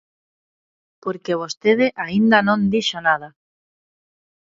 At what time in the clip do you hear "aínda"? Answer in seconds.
2.05-2.37